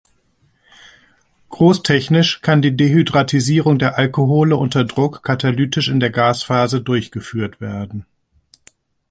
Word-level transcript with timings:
Großtechnisch 1.49 2.41
kann 2.41 2.63
die 2.63 2.75
Dehydratisierung 2.75 3.77
der 3.77 3.99
Alkohole 3.99 4.55
unter 4.57 4.83
Druck 4.83 5.21
katalytisch 5.21 5.89
in 5.89 5.99
der 5.99 6.09
Gasphase 6.09 6.81
durchgeführt 6.81 7.61
werden. 7.61 8.07